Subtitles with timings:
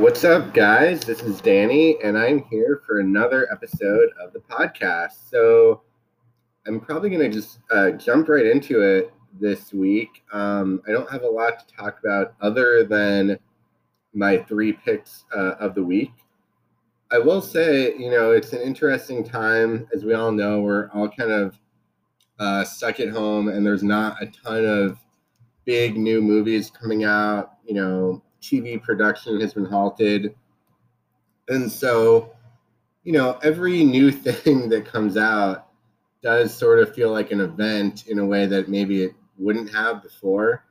[0.00, 1.02] What's up, guys?
[1.02, 5.28] This is Danny, and I'm here for another episode of the podcast.
[5.28, 5.82] So,
[6.66, 10.22] I'm probably going to just uh, jump right into it this week.
[10.32, 13.38] Um, I don't have a lot to talk about other than
[14.14, 16.12] my three picks uh, of the week.
[17.12, 19.86] I will say, you know, it's an interesting time.
[19.94, 21.58] As we all know, we're all kind of
[22.38, 24.96] uh, stuck at home, and there's not a ton of
[25.66, 27.56] big new movies coming out.
[27.66, 30.34] You know, TV production has been halted.
[31.48, 32.32] And so,
[33.04, 35.68] you know, every new thing that comes out
[36.22, 40.02] does sort of feel like an event in a way that maybe it wouldn't have
[40.02, 40.64] before.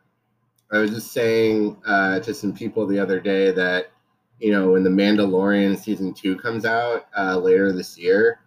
[0.71, 3.91] I was just saying uh, to some people the other day that,
[4.39, 8.41] you know, when The Mandalorian season two comes out uh, later this year,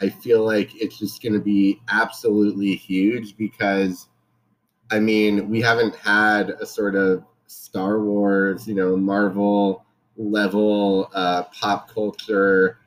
[0.00, 4.08] I feel like it's just going to be absolutely huge because,
[4.90, 9.84] I mean, we haven't had a sort of Star Wars, you know, Marvel
[10.16, 12.78] level uh, pop culture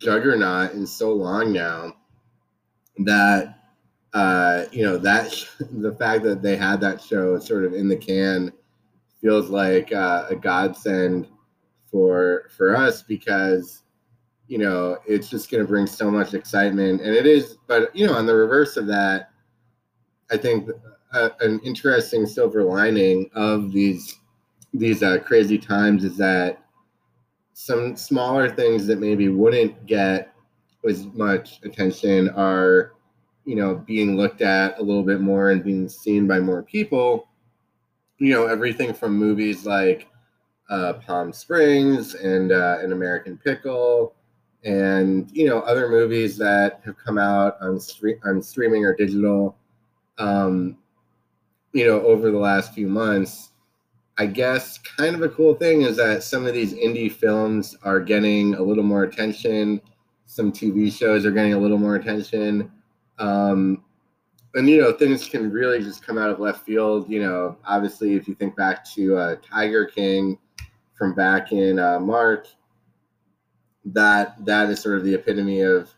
[0.00, 1.92] juggernaut in so long now
[2.98, 3.58] that
[4.14, 5.32] uh, you know that
[5.72, 8.52] the fact that they had that show sort of in the can
[9.20, 11.28] feels like uh, a godsend
[11.90, 13.82] for for us because
[14.46, 18.06] you know it's just going to bring so much excitement and it is but you
[18.06, 19.30] know on the reverse of that
[20.30, 20.68] i think
[21.12, 24.18] an interesting silver lining of these
[24.74, 26.62] these uh, crazy times is that
[27.54, 30.34] some smaller things that maybe wouldn't get
[30.86, 32.92] as much attention are
[33.44, 37.28] you know being looked at a little bit more and being seen by more people.
[38.18, 40.08] You know everything from movies like
[40.68, 44.14] uh, palm springs and uh, an american pickle
[44.64, 49.56] and you know other movies that have come out on, stre- on streaming or digital.
[50.18, 50.76] Um,
[51.78, 53.50] you know, over the last few months,
[54.18, 58.00] I guess kind of a cool thing is that some of these indie films are
[58.00, 59.80] getting a little more attention.
[60.26, 62.72] Some TV shows are getting a little more attention.
[63.20, 63.84] Um,
[64.54, 67.08] and, you know, things can really just come out of left field.
[67.08, 70.36] You know, obviously, if you think back to uh, Tiger King
[70.94, 72.48] from back in uh, March,
[73.84, 75.94] that that is sort of the epitome of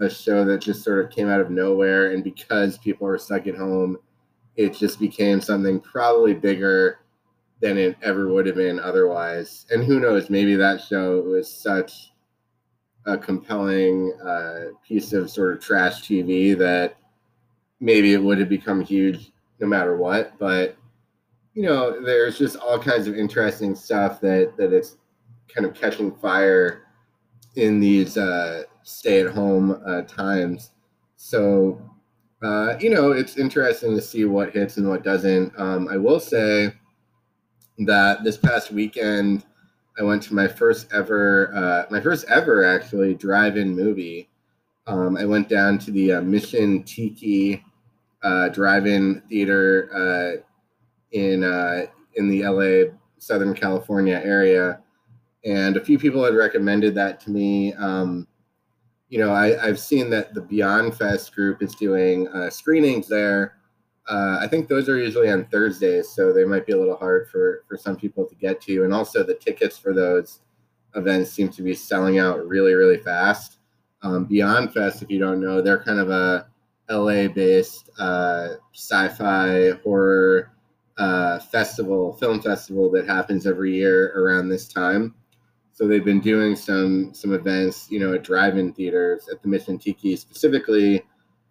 [0.00, 2.12] a show that just sort of came out of nowhere.
[2.12, 3.96] And because people are stuck at home,
[4.56, 7.00] it just became something probably bigger
[7.60, 9.66] than it ever would have been otherwise.
[9.70, 12.12] And who knows, maybe that show was such
[13.06, 16.96] a compelling uh, piece of sort of trash TV that
[17.80, 20.38] maybe it would have become huge no matter what.
[20.38, 20.76] But
[21.54, 24.96] you know, there's just all kinds of interesting stuff that that it's
[25.54, 26.82] kind of catching fire
[27.56, 30.72] in these uh, stay-at-home uh, times.
[31.16, 31.80] So
[32.44, 35.58] uh, you know, it's interesting to see what hits and what doesn't.
[35.58, 36.74] Um, I will say
[37.78, 39.44] that this past weekend,
[39.98, 44.28] I went to my first ever, uh, my first ever actually drive-in movie.
[44.86, 47.64] Um, I went down to the uh, Mission Tiki
[48.22, 50.42] uh, drive-in theater uh,
[51.12, 54.80] in uh, in the LA Southern California area,
[55.46, 57.72] and a few people had recommended that to me.
[57.74, 58.26] Um,
[59.14, 63.54] you know, I, have seen that the Beyond Fest group is doing uh, screenings there.
[64.08, 67.28] Uh, I think those are usually on Thursdays, so they might be a little hard
[67.30, 68.82] for for some people to get to.
[68.82, 70.40] And also, the tickets for those
[70.96, 73.58] events seem to be selling out really, really fast.
[74.02, 76.48] Um, Beyond Fest, if you don't know, they're kind of a
[76.90, 80.50] LA-based uh, sci-fi horror
[80.98, 85.14] uh, festival, film festival that happens every year around this time.
[85.74, 89.76] So they've been doing some some events, you know, at drive-in theaters at the Mission
[89.76, 91.04] Tiki specifically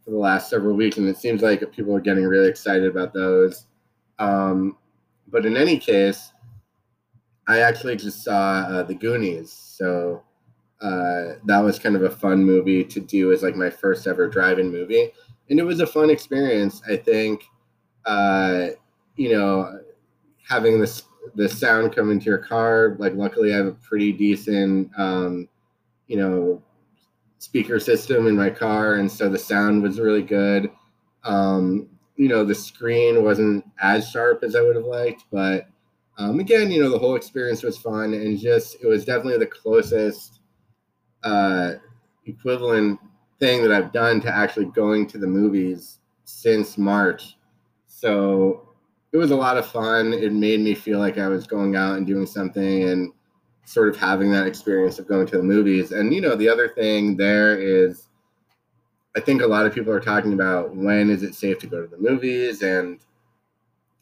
[0.04, 3.14] for the last several weeks, and it seems like people are getting really excited about
[3.14, 3.66] those.
[4.20, 4.78] Um,
[5.28, 6.32] but in any case,
[7.50, 10.24] I actually just saw uh, the Goonies, so
[10.82, 14.30] uh, that was kind of a fun movie to do as like my first ever
[14.30, 15.12] drive-in movie,
[15.50, 16.82] and it was a fun experience.
[16.90, 17.44] I think,
[18.06, 18.68] uh,
[19.18, 19.82] you know,
[20.48, 21.04] having this
[21.36, 22.96] the sound coming to your car.
[23.00, 25.48] Like, luckily, I have a pretty decent, um,
[26.08, 26.62] you know,
[27.40, 30.70] speaker system in my car, and so the sound was really good.
[31.24, 35.68] Um, you know, the screen wasn't as sharp as I would have liked, but
[36.18, 39.48] um, again, you know, the whole experience was fun, and just it was definitely the
[39.48, 40.40] closest
[41.24, 41.74] uh,
[42.26, 43.00] equivalent
[43.40, 47.36] thing that I've done to actually going to the movies since March.
[47.88, 48.73] So
[49.14, 50.12] it was a lot of fun.
[50.12, 53.14] It made me feel like I was going out and doing something and
[53.66, 55.92] sort of having that experience of going to the movies.
[55.92, 58.10] And you know, the other thing there is
[59.16, 61.82] I think a lot of people are talking about when is it safe to go
[61.82, 63.00] to the movies and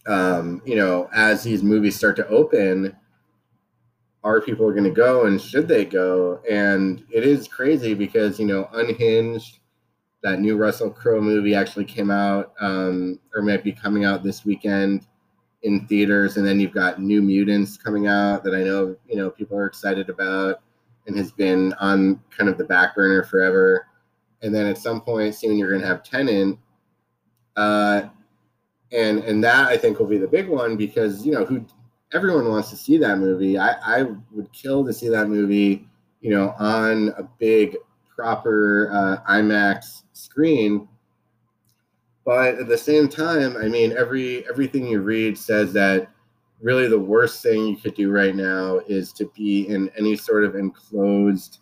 [0.08, 2.96] um, you know, as these movies start to open,
[4.24, 6.42] are people going to go and should they go?
[6.50, 9.60] And it is crazy because, you know, Unhinged,
[10.24, 14.46] that new Russell Crowe movie actually came out um, or might be coming out this
[14.46, 15.08] weekend
[15.64, 16.38] in theaters.
[16.38, 19.66] And then you've got New Mutants coming out that I know, you know, people are
[19.66, 20.62] excited about
[21.08, 23.88] and has been on kind of the back burner forever.
[24.44, 26.58] And then at some point soon, you're going to have Tenet.
[27.56, 28.04] Uh,
[28.92, 31.66] and and that I think will be the big one because you know who
[32.14, 33.58] everyone wants to see that movie.
[33.58, 35.88] I, I would kill to see that movie,
[36.20, 37.78] you know, on a big
[38.22, 40.88] proper uh, IMAX screen.
[42.24, 46.08] But at the same time, I mean, every everything you read says that
[46.62, 50.44] really the worst thing you could do right now is to be in any sort
[50.44, 51.60] of enclosed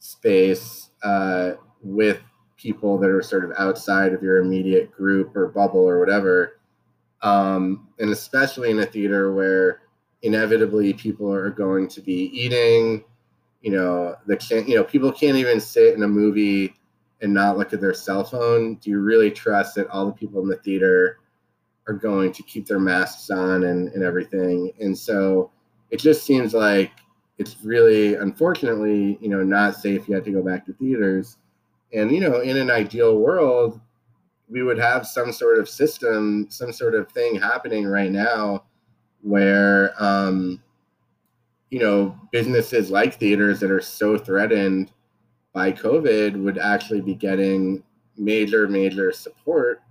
[0.00, 2.20] space uh, with
[2.56, 6.58] people that are sort of outside of your immediate group or bubble or whatever.
[7.22, 9.82] Um, and especially in a theater where
[10.22, 13.04] inevitably people are going to be eating.
[13.62, 16.74] You know, the can you know people can't even sit in a movie
[17.20, 18.76] and not look at their cell phone.
[18.76, 21.18] Do you really trust that all the people in the theater
[21.86, 24.72] are going to keep their masks on and, and everything?
[24.80, 25.50] And so
[25.90, 26.92] it just seems like
[27.38, 31.36] it's really unfortunately, you know, not safe yet to go back to theaters.
[31.92, 33.80] And you know, in an ideal world,
[34.48, 38.64] we would have some sort of system, some sort of thing happening right now
[39.22, 40.62] where um,
[41.70, 44.92] you know businesses like theaters that are so threatened
[45.52, 47.82] by COVID would actually be getting
[48.16, 49.82] major, major support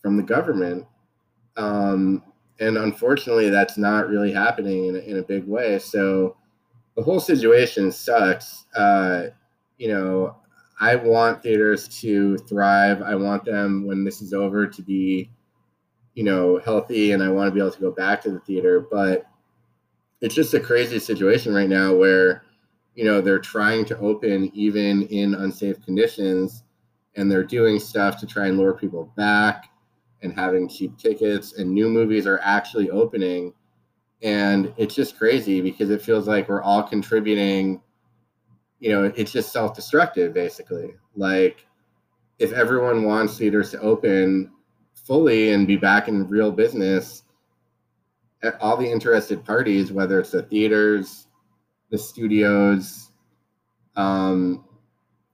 [0.00, 0.86] from the government.
[1.56, 2.22] Um,
[2.60, 5.78] and unfortunately, that's not really happening in a, in a big way.
[5.78, 6.36] So
[6.96, 8.66] the whole situation sucks.
[8.76, 9.28] Uh,
[9.78, 10.36] you know,
[10.80, 13.02] I want theaters to thrive.
[13.02, 15.30] I want them when this is over to be
[16.14, 18.86] you know, healthy and I want to be able to go back to the theater.
[18.90, 19.24] But
[20.22, 22.44] it's just a crazy situation right now where,
[22.94, 26.62] you know, they're trying to open even in unsafe conditions
[27.16, 29.68] and they're doing stuff to try and lure people back
[30.22, 33.52] and having cheap tickets and new movies are actually opening.
[34.22, 37.82] And it's just crazy because it feels like we're all contributing,
[38.78, 40.94] you know, it's just self destructive basically.
[41.16, 41.66] Like,
[42.38, 44.52] if everyone wants theaters to open,
[44.94, 47.24] fully and be back in real business
[48.60, 51.26] all the interested parties whether it's the theaters
[51.90, 53.10] the studios
[53.96, 54.64] um,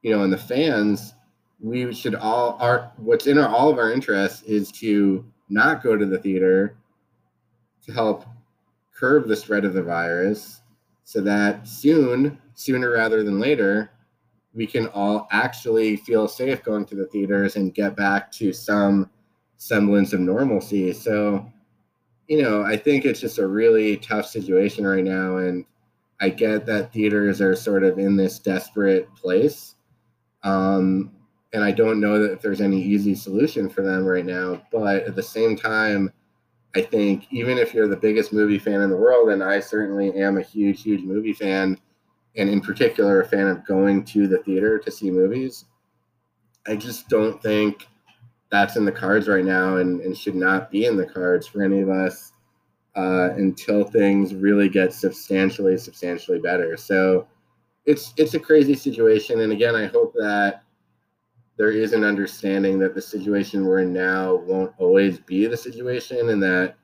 [0.03, 1.15] you know and the fans
[1.61, 5.97] we should all our what's in our, all of our interests is to not go
[5.97, 6.77] to the theater
[7.85, 8.25] to help
[8.95, 10.61] curb the spread of the virus
[11.05, 13.91] so that soon sooner rather than later
[14.55, 19.09] we can all actually feel safe going to the theaters and get back to some
[19.57, 20.93] semblance of normalcy.
[20.93, 21.47] So,
[22.29, 25.39] you know, I think it's just a really tough situation right now.
[25.39, 25.65] And
[26.21, 29.77] I get that theaters are sort of in this desperate place.
[30.43, 31.13] Um,
[31.55, 34.63] and I don't know that there's any easy solution for them right now.
[34.71, 36.13] But at the same time,
[36.77, 40.15] I think even if you're the biggest movie fan in the world, and I certainly
[40.15, 41.79] am a huge, huge movie fan,
[42.37, 45.65] and in particular, a fan of going to the theater to see movies,
[46.67, 47.89] I just don't think
[48.51, 51.63] that's in the cards right now and, and should not be in the cards for
[51.63, 52.33] any of us
[52.97, 56.77] uh, until things really get substantially, substantially better.
[56.77, 57.27] So
[57.85, 59.41] it's it's a crazy situation.
[59.41, 60.63] And again, I hope that
[61.57, 66.31] there is an understanding that the situation we're in now won't always be the situation
[66.31, 66.77] and that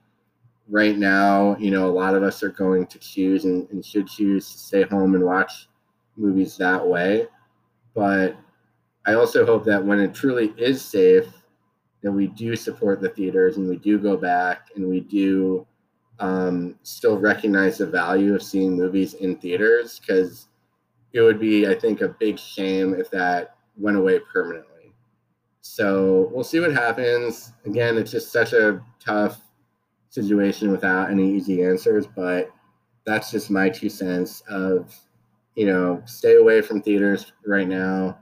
[0.68, 4.09] right now, you know, a lot of us are going to choose and, and should
[4.09, 5.68] choose to stay home and watch
[6.16, 7.26] movies that way.
[7.94, 8.37] But
[9.06, 11.26] I also hope that when it truly is safe,
[12.04, 15.66] that we do support the theaters and we do go back and we do
[16.20, 20.49] um, still recognize the value of seeing movies in theaters because
[21.14, 24.92] it would be, I think, a big shame if that went away permanently.
[25.62, 27.52] So we'll see what happens.
[27.64, 29.40] Again, it's just such a tough
[30.11, 32.50] situation without any easy answers, but
[33.06, 34.94] that's just my two cents of,
[35.54, 38.18] you know, stay away from theaters right now.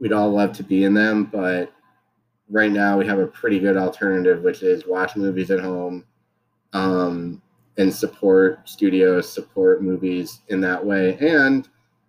[0.00, 1.72] We'd all love to be in them, but
[2.52, 6.04] right now we have a pretty good alternative, which is watch movies at home
[6.74, 7.40] um,
[7.78, 11.16] and support studios, support movies in that way.
[11.18, 11.68] And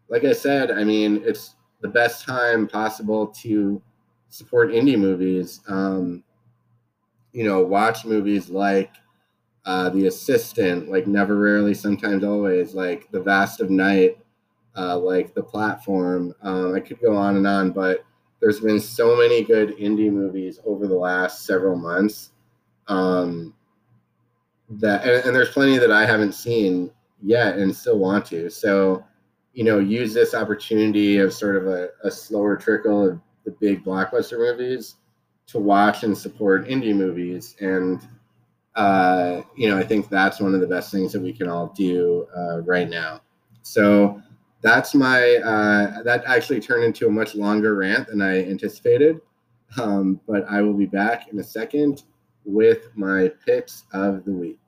[0.10, 3.82] like I said, I mean, it's the best time possible to
[4.30, 5.62] support indie movies.
[5.68, 6.24] Um,
[7.32, 8.92] you know, watch movies like
[9.66, 14.18] uh, The Assistant, like Never Rarely, Sometimes Always, like The Vast of Night,
[14.76, 16.36] uh, like The Platform.
[16.42, 18.04] Um, I could go on and on, but
[18.44, 22.32] there's been so many good indie movies over the last several months
[22.90, 23.54] um,
[24.70, 26.92] that and, and, there's plenty that i haven't seen
[27.24, 28.50] yet and still want to.
[28.50, 29.04] So,
[29.54, 33.84] you know, use this opportunity of sort of a, a slower trickle of the big
[33.84, 34.96] blockbuster movies
[35.48, 37.56] to watch and support indie movies.
[37.60, 38.06] And,
[38.76, 41.68] uh, you know, I think that's one of the best things that we can all
[41.68, 43.22] do uh, right now.
[43.62, 44.22] So
[44.64, 49.20] that's my, uh, that actually turned into a much longer rant than I anticipated.
[49.80, 52.04] Um, but I will be back in a second
[52.46, 54.60] with my picks of the week.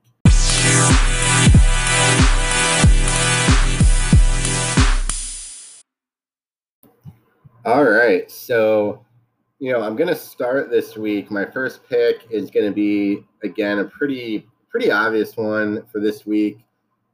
[7.63, 8.29] All right.
[8.29, 9.05] So,
[9.59, 11.31] you know, I'm going to start this week.
[11.31, 16.25] My first pick is going to be, again, a pretty, pretty obvious one for this
[16.25, 16.64] week.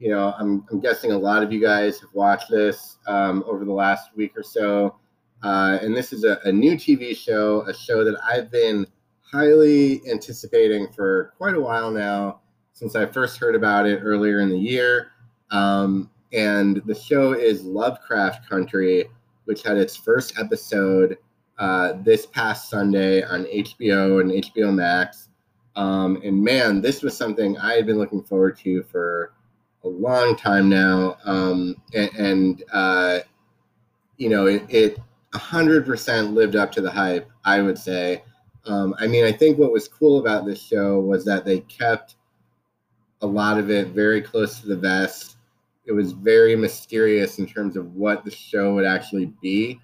[0.02, 3.64] You know, I'm, I'm guessing a lot of you guys have watched this um, over
[3.64, 4.98] the last week or so.
[5.44, 8.86] Uh, and this is a, a new TV show, a show that I've been
[9.22, 12.42] highly anticipating for quite a while now,
[12.74, 15.12] since I first heard about it earlier in the year.
[15.52, 19.06] Um, and the show is Lovecraft Country
[19.46, 21.18] which had its first episode
[21.60, 25.30] uh, this past Sunday on HBO and HBO Max.
[25.76, 29.34] Um, and man, this was something I had been looking forward to for
[29.84, 31.18] a long time now.
[31.26, 33.20] Um, and, and uh,
[34.18, 35.00] you know, it, it
[35.34, 38.24] 100% lived up to the hype, I would say.
[38.66, 42.16] Um, I mean, I think what was cool about this show was that they kept
[43.22, 45.38] a lot of it very close to the vest
[45.86, 49.80] it was very mysterious in terms of what the show would actually be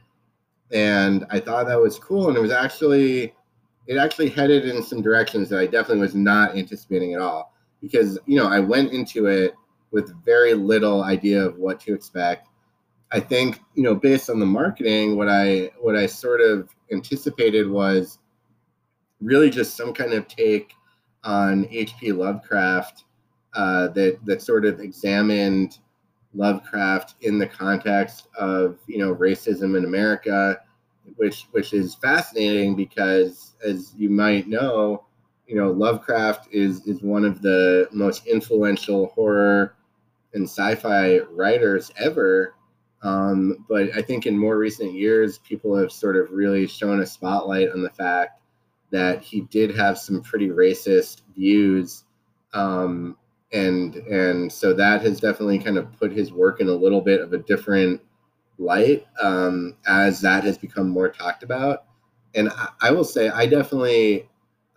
[0.71, 3.33] and i thought that was cool and it was actually
[3.87, 8.19] it actually headed in some directions that i definitely was not anticipating at all because
[8.25, 9.53] you know i went into it
[9.91, 12.49] with very little idea of what to expect.
[13.11, 17.69] I think you know based on the marketing what i what i sort of anticipated
[17.69, 18.19] was
[19.21, 20.73] really just some kind of take
[21.23, 23.05] on hp lovecraft
[23.53, 25.79] uh, that that sort of examined
[26.33, 30.59] Lovecraft in the context of you know racism in America,
[31.15, 35.05] which which is fascinating because as you might know,
[35.47, 39.76] you know Lovecraft is is one of the most influential horror
[40.33, 42.55] and sci-fi writers ever.
[43.03, 47.05] Um, but I think in more recent years, people have sort of really shown a
[47.05, 48.41] spotlight on the fact
[48.91, 52.05] that he did have some pretty racist views
[52.53, 53.17] um,
[53.53, 57.21] and and so that has definitely kind of put his work in a little bit
[57.21, 58.01] of a different
[58.57, 61.85] light um, as that has become more talked about.
[62.35, 64.27] And I, I will say, I definitely,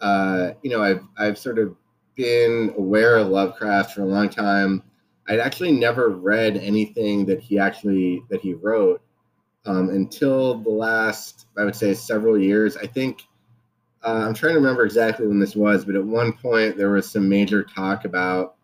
[0.00, 1.75] uh, you know, I've I've sort of
[2.14, 4.83] been aware of Lovecraft for a long time.
[5.30, 9.00] I'd actually never read anything that he actually that he wrote
[9.64, 12.76] um, until the last, I would say, several years.
[12.76, 13.22] I think
[14.02, 17.08] uh, I'm trying to remember exactly when this was, but at one point there was
[17.08, 18.56] some major talk about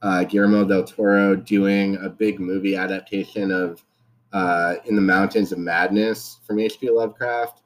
[0.00, 3.84] uh, Guillermo del Toro doing a big movie adaptation of
[4.32, 6.88] uh, In the Mountains of Madness from H.P.
[6.88, 7.60] Lovecraft.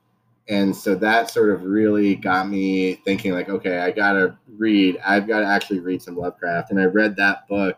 [0.49, 4.99] And so that sort of really got me thinking, like, okay, I gotta read.
[5.07, 6.71] I've got to actually read some Lovecraft.
[6.71, 7.77] And I read that book.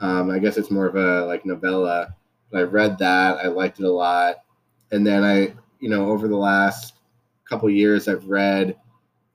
[0.00, 2.14] Um, I guess it's more of a like novella,
[2.50, 3.38] but I read that.
[3.38, 4.36] I liked it a lot.
[4.90, 6.94] And then I, you know, over the last
[7.48, 8.76] couple years, I've read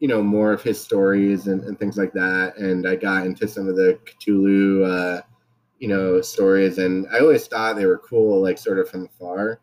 [0.03, 3.47] you know more of his stories and, and things like that and i got into
[3.47, 5.21] some of the cthulhu uh,
[5.79, 9.61] you know stories and i always thought they were cool like sort of from afar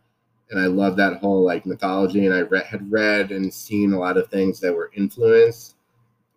[0.51, 3.99] and i love that whole like mythology and i re- had read and seen a
[3.99, 5.77] lot of things that were influenced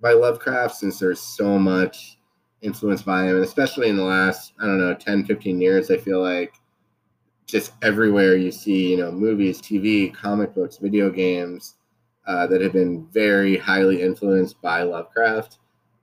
[0.01, 2.17] by lovecraft since there's so much
[2.63, 5.97] influence by him and especially in the last i don't know 10 15 years i
[5.97, 6.53] feel like
[7.45, 11.75] just everywhere you see you know movies tv comic books video games
[12.25, 15.57] uh, that have been very highly influenced by Lovecraft.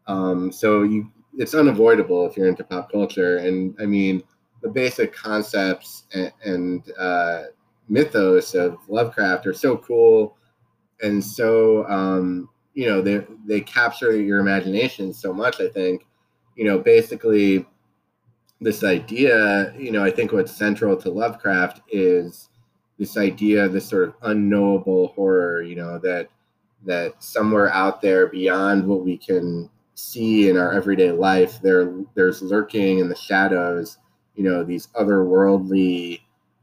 [0.07, 3.39] Um, so you, it's unavoidable if you're into pop culture.
[3.39, 4.23] And I mean,
[4.61, 7.45] the basic concepts and, and uh,
[7.89, 10.37] mythos of Lovecraft are so cool
[11.03, 15.61] and so um, you know they they capture your imagination so much.
[15.61, 16.07] I think
[16.61, 17.67] you know basically
[18.61, 19.73] this idea.
[19.79, 22.51] You know, I think what's central to Lovecraft is
[22.99, 26.29] this idea, this sort of unknowable horror, you know, that
[26.85, 32.43] that somewhere out there beyond what we can see in our everyday life, there there's
[32.43, 33.97] lurking in the shadows,
[34.35, 36.21] you know, these otherworldly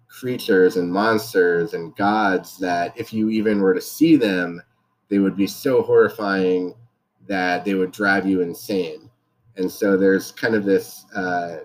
[0.07, 4.61] creatures and monsters and gods that if you even were to see them,
[5.09, 6.75] they would be so horrifying
[7.27, 9.06] that they would drive you insane.
[9.57, 11.59] And so there's kind of this, uh,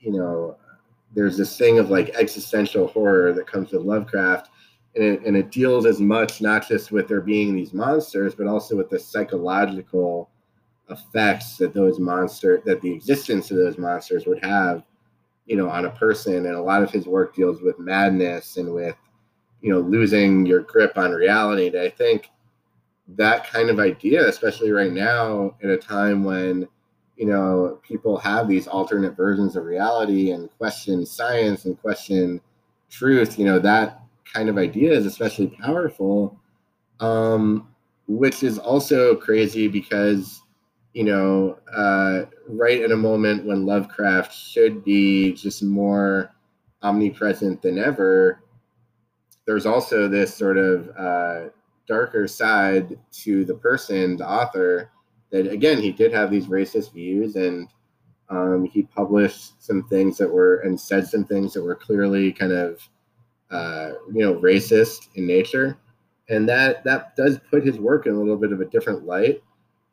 [0.00, 0.56] you know,
[1.14, 4.50] there's this thing of like existential horror that comes with Lovecraft,
[4.94, 8.46] and it, and it deals as much not just with there being these monsters, but
[8.46, 10.30] also with the psychological
[10.90, 14.84] effects that those monsters, that the existence of those monsters would have
[15.46, 16.46] you know, on a person.
[16.46, 18.96] And a lot of his work deals with madness and with,
[19.60, 21.68] you know, losing your grip on reality.
[21.68, 22.28] And I think
[23.08, 26.68] that kind of idea, especially right now, at a time when,
[27.16, 32.40] you know, people have these alternate versions of reality and question science and question
[32.90, 36.38] truth, you know, that kind of idea is especially powerful.
[37.00, 37.68] Um,
[38.08, 40.42] which is also crazy because
[40.96, 46.34] you know, uh, right at a moment when Lovecraft should be just more
[46.82, 48.42] omnipresent than ever,
[49.46, 51.50] there's also this sort of uh,
[51.86, 54.90] darker side to the person, the author,
[55.30, 57.68] that again, he did have these racist views and
[58.28, 62.52] um, he published some things that were and said some things that were clearly kind
[62.52, 62.88] of,
[63.50, 65.78] uh, you know, racist in nature.
[66.28, 69.42] And that that does put his work in a little bit of a different light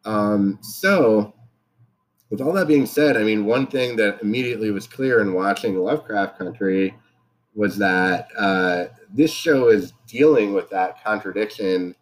[0.06, 1.34] um, so,
[2.30, 5.78] with all that being said, I mean, one thing that immediately was clear in watching
[5.78, 6.96] Lovecraft Country
[7.56, 11.96] was that uh, this show is dealing with that contradiction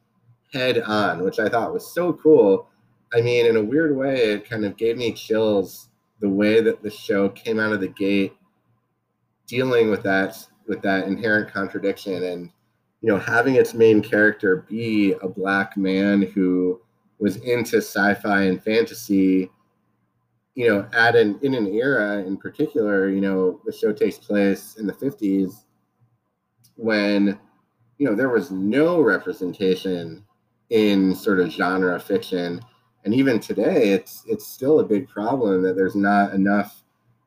[0.53, 2.69] head on, which I thought was so cool.
[3.13, 5.89] I mean, in a weird way, it kind of gave me chills
[6.22, 8.34] the way that the show came out of the gate
[9.48, 10.38] dealing with that
[10.68, 12.50] with that inherent contradiction and
[13.01, 16.80] you know having its main character be a black man who
[17.20, 19.51] was into sci-fi and fantasy
[20.56, 24.75] you know at an in an era in particular you know the show takes place
[24.77, 25.65] in the 50s
[26.75, 27.38] when
[27.98, 30.24] you know there was no representation
[30.70, 32.62] in sort of genre fiction
[33.03, 36.84] and even today it's it's still a big problem that there's not enough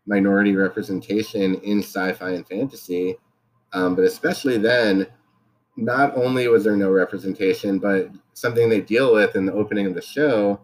[0.07, 3.17] minority representation in sci-fi and fantasy.
[3.73, 5.07] Um, but especially then
[5.77, 9.95] not only was there no representation, but something they deal with in the opening of
[9.95, 10.61] the show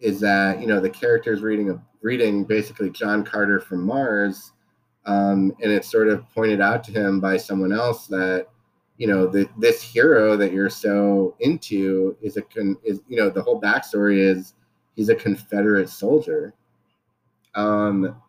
[0.00, 4.52] is that you know the characters reading a reading basically John Carter from Mars,
[5.04, 8.46] um, and it's sort of pointed out to him by someone else that
[8.98, 13.30] you know the, this hero that you're so into is a con, is you know
[13.30, 14.54] the whole backstory is
[14.96, 16.52] he's a Confederate soldier,
[17.54, 18.20] um,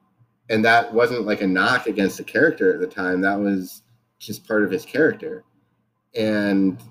[0.49, 3.19] and that wasn't like a knock against the character at the time.
[3.19, 3.81] That was
[4.19, 5.43] just part of his character.
[6.15, 6.81] And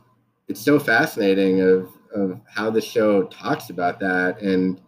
[0.48, 4.40] it's so fascinating of of how the show talks about that.
[4.40, 4.80] And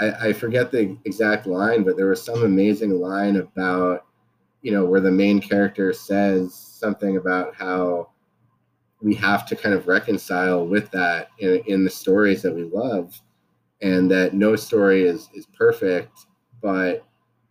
[0.00, 4.06] I, I, forget the exact line but there was some amazing line about
[4.62, 8.08] you know where the main character says something about how
[9.02, 13.20] we have to kind of reconcile with that in, in the stories that we love
[13.80, 16.26] and that no story is is perfect
[16.60, 17.04] but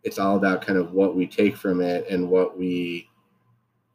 [0.03, 3.07] it's all about kind of what we take from it and what we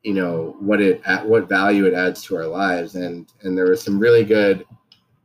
[0.02, 2.94] you know what it what value it adds to our lives.
[2.94, 4.64] And and there was some really good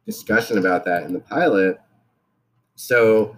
[0.08, 1.80] discussion about that in the pilot.
[2.76, 3.38] So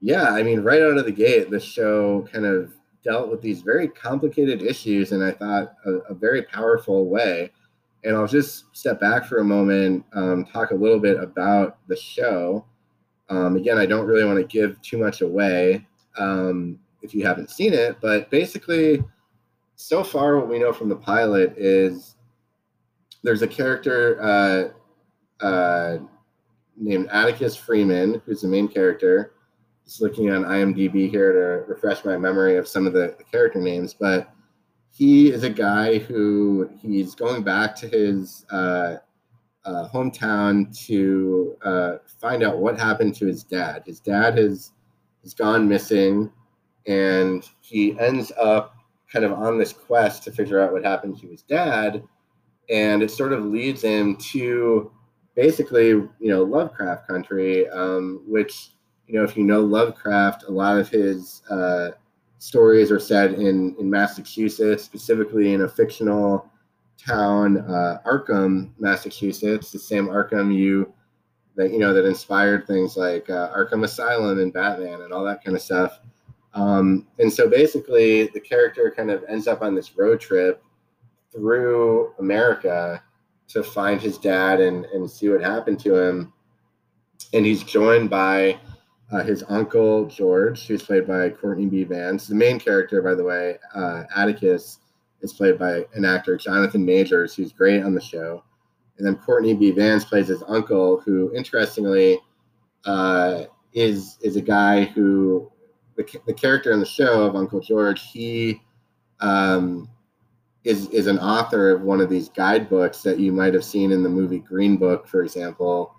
[0.00, 3.62] yeah i mean right out of the gate the show kind of dealt with these
[3.62, 7.50] very complicated issues and i thought a, a very powerful way
[8.04, 11.96] and i'll just step back for a moment um, talk a little bit about the
[11.96, 12.64] show
[13.28, 15.86] um, again i don't really want to give too much away
[16.18, 19.02] um, if you haven't seen it but basically
[19.80, 22.16] so far, what we know from the pilot is
[23.22, 25.98] there's a character uh, uh,
[26.76, 29.34] named Atticus Freeman, who's the main character.
[29.84, 33.60] Just looking on IMDb here to refresh my memory of some of the, the character
[33.60, 34.32] names, but
[34.90, 38.96] he is a guy who he's going back to his uh,
[39.64, 43.82] uh, hometown to uh, find out what happened to his dad.
[43.86, 44.72] His dad has
[45.22, 46.32] has gone missing,
[46.86, 48.74] and he ends up
[49.12, 52.02] kind of on this quest to figure out what happened to his dad.
[52.70, 54.92] And it sort of leads him to
[55.34, 58.70] basically, you know, Lovecraft country, um, which,
[59.06, 61.90] you know, if you know Lovecraft, a lot of his uh,
[62.38, 66.50] stories are set in, in Massachusetts, specifically in a fictional
[67.04, 70.92] town, uh, Arkham, Massachusetts, the same Arkham you
[71.56, 75.44] that you know that inspired things like uh, Arkham Asylum and Batman and all that
[75.44, 76.00] kind of stuff.
[76.54, 80.62] Um, and so basically, the character kind of ends up on this road trip
[81.32, 83.02] through America
[83.48, 86.32] to find his dad and, and see what happened to him.
[87.32, 88.58] And he's joined by
[89.10, 91.84] uh, his uncle, George, who's played by Courtney B.
[91.84, 92.26] Vance.
[92.26, 94.80] The main character, by the way, uh, Atticus,
[95.22, 98.44] is played by an actor, Jonathan Majors, who's great on the show.
[98.98, 99.70] And then Courtney B.
[99.70, 102.20] Vance plays his uncle, who, interestingly,
[102.84, 105.50] uh, is is a guy who
[105.98, 108.60] the, the character in the show of Uncle George, he
[109.20, 109.88] um,
[110.64, 114.02] is is an author of one of these guidebooks that you might have seen in
[114.02, 115.94] the movie Green Book, for example.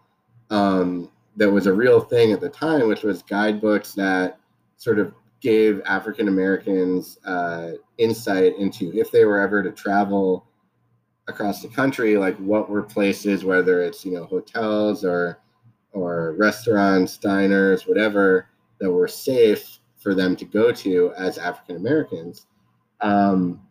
[0.50, 4.38] Um, that was a real thing at the time, which was guidebooks that
[4.76, 10.46] sort of gave African Americans uh, insight into if they were ever to travel
[11.30, 15.40] across the country, like what were places, whether it's you know hotels or
[15.94, 18.50] or restaurants, diners, whatever,
[18.80, 22.48] that were safe for them to go to as African Americans.
[23.00, 23.62] Um,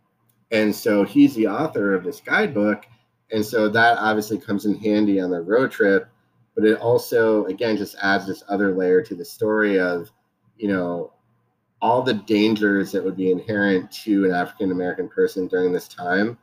[0.51, 2.85] and so he's the author of this guidebook.
[3.31, 6.09] And so that obviously comes in handy on the road trip.
[6.59, 10.11] But it also, again, just adds this other layer to the story of,
[10.57, 11.13] you know,
[11.81, 16.37] all the dangers that would be inherent to an African American person during this time.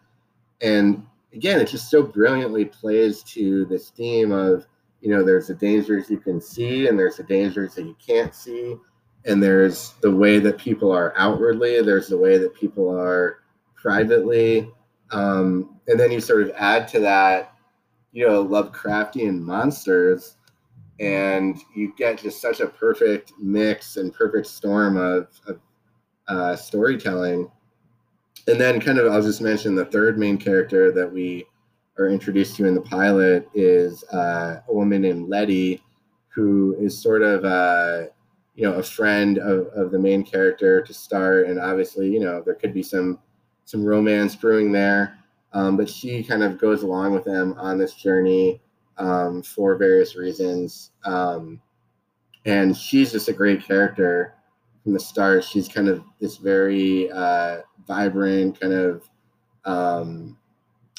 [0.62, 4.66] And again, it just so brilliantly plays to this theme of,
[5.02, 8.34] you know, there's the dangers you can see and there's the dangers that you can't
[8.34, 8.74] see.
[9.26, 13.40] And there's the way that people are outwardly, there's the way that people are
[13.74, 14.70] privately.
[15.10, 17.52] Um, and then you sort of add to that,
[18.16, 20.38] you know, Lovecraftian monsters,
[21.00, 25.60] and you get just such a perfect mix and perfect storm of, of
[26.26, 27.50] uh, storytelling.
[28.48, 31.44] And then, kind of, I'll just mention the third main character that we
[31.98, 35.82] are introduced to in the pilot is uh, a woman named Leti,
[36.28, 38.04] who is sort of, uh,
[38.54, 41.48] you know, a friend of, of the main character to start.
[41.48, 43.18] And obviously, you know, there could be some
[43.66, 45.18] some romance brewing there.
[45.56, 48.60] Um, but she kind of goes along with them on this journey
[48.98, 50.90] um, for various reasons.
[51.06, 51.62] Um,
[52.44, 54.34] and she's just a great character
[54.84, 55.44] from the start.
[55.44, 59.08] She's kind of this very uh, vibrant, kind of,
[59.64, 60.36] um,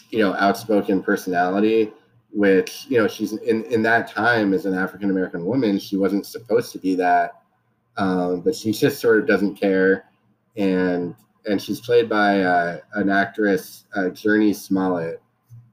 [0.09, 1.93] you know, outspoken personality.
[2.33, 6.25] Which you know, she's in in that time as an African American woman, she wasn't
[6.25, 7.41] supposed to be that,
[7.95, 10.09] um, but she just sort of doesn't care,
[10.57, 11.15] and
[11.47, 15.21] and she's played by uh, an actress, uh, Jurnee Smollett.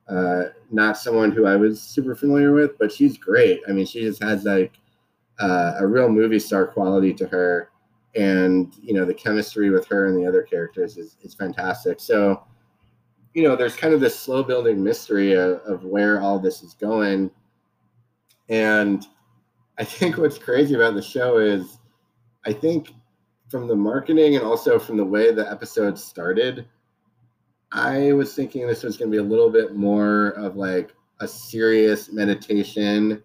[0.08, 3.60] Uh, not someone who I was super familiar with, but she's great.
[3.68, 4.72] I mean, she just has like
[5.40, 7.70] uh, a real movie star quality to her,
[8.14, 12.00] and you know the chemistry with her and the other characters is is fantastic.
[12.00, 12.44] So,
[13.32, 16.74] you know, there's kind of this slow building mystery of, of where all this is
[16.74, 17.30] going,
[18.50, 19.06] and
[19.78, 21.78] I think what's crazy about the show is,
[22.44, 22.90] I think
[23.48, 26.66] from the marketing and also from the way the episode started,
[27.72, 31.28] I was thinking this was going to be a little bit more of like a
[31.28, 33.22] serious meditation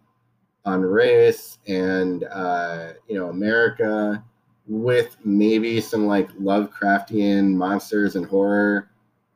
[0.66, 4.24] on race and uh, you know America
[4.68, 8.90] with maybe some like Lovecraftian monsters and horror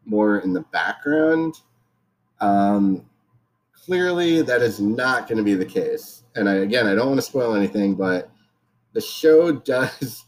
[0.05, 1.55] more in the background.
[2.39, 3.05] Um,
[3.71, 6.23] clearly, that is not going to be the case.
[6.35, 8.29] And I, again, I don't want to spoil anything, but
[8.93, 10.25] the show does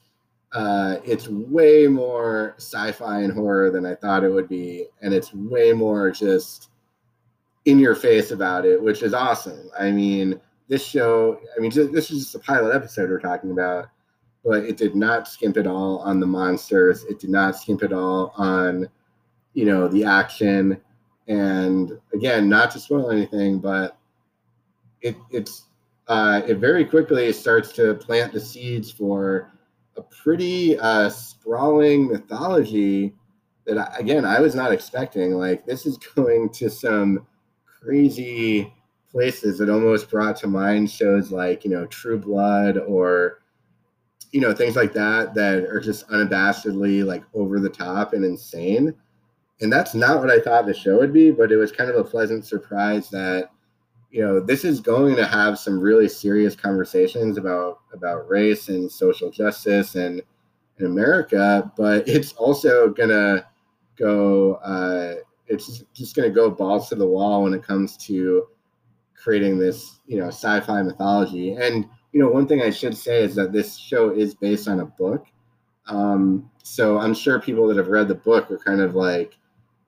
[0.55, 5.33] uh, it's way more sci-fi and horror than I thought it would be, and it's
[5.33, 6.69] way more just
[7.65, 9.69] in your face about it, which is awesome.
[9.77, 10.39] I mean,
[10.69, 13.89] this show, I mean, just, this is just a pilot episode we're talking about,
[14.45, 17.03] but it did not skimp at all on the monsters.
[17.03, 18.87] It did not skimp at all on,
[19.55, 20.79] you know, the action.
[21.27, 23.97] And again, not to spoil anything, but
[25.01, 25.65] it it's
[26.07, 29.51] uh, it very quickly starts to plant the seeds for
[29.97, 33.13] a pretty uh, sprawling mythology
[33.65, 35.33] that again I was not expecting.
[35.33, 37.25] Like this is going to some
[37.65, 38.73] crazy
[39.09, 43.41] places that almost brought to mind shows like you know True Blood or
[44.31, 48.93] you know things like that that are just unabashedly like over the top and insane.
[49.61, 51.95] And that's not what I thought the show would be, but it was kind of
[51.95, 53.51] a pleasant surprise that
[54.15, 58.89] you know this is going to have some really serious conversations about about race and
[58.89, 60.21] social justice and
[60.79, 63.45] in America, but it's also gonna
[63.97, 64.53] go.
[64.55, 65.15] Uh,
[65.47, 68.47] it's just gonna go balls to the wall when it comes to
[69.21, 71.51] creating this, you know, sci-fi mythology.
[71.51, 74.79] And you know, one thing I should say is that this show is based on
[74.79, 75.25] a book.
[75.87, 79.37] Um, so I'm sure people that have read the book are kind of like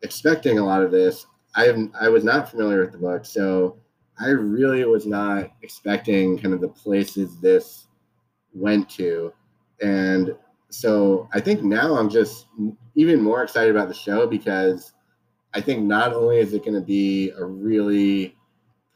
[0.01, 1.25] expecting a lot of this.
[1.55, 3.77] I I was not familiar with the book, so
[4.19, 7.87] I really was not expecting kind of the places this
[8.53, 9.33] went to.
[9.81, 10.35] And
[10.69, 12.47] so I think now I'm just
[12.95, 14.93] even more excited about the show because
[15.53, 18.35] I think not only is it going to be a really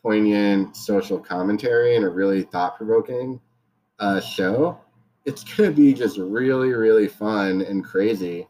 [0.02, 3.40] poignant social commentary and a really thought provoking
[4.00, 4.80] uh, show,
[5.26, 8.48] it's going to be just really, really fun and crazy.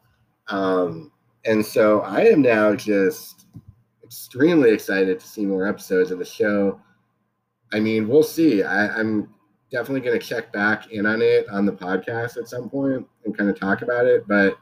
[0.47, 1.11] Um,
[1.45, 3.45] and so I am now just
[4.11, 6.77] extremely excited to see more episodes of the show.
[7.71, 8.61] I mean, we'll see.
[8.61, 9.33] I, am
[9.71, 13.37] definitely going to check back in on it on the podcast at some point and
[13.37, 14.27] kind of talk about it.
[14.27, 14.57] But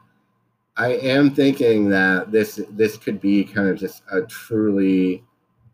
[0.76, 5.24] I am thinking that this this could be kind of just a truly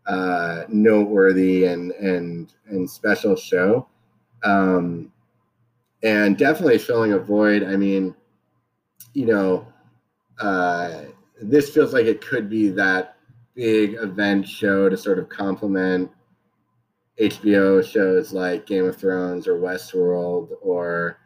[0.07, 3.87] uh, noteworthy and and and special show.
[4.43, 5.11] Um,
[6.01, 7.61] and definitely filling a void.
[7.61, 8.15] I mean,
[9.13, 9.67] you know,
[10.39, 11.03] uh,
[11.39, 13.16] this feels like it could be that
[13.57, 16.11] big event show to sort of complement
[17.19, 21.19] HBO shows like Game of Thrones or Westworld or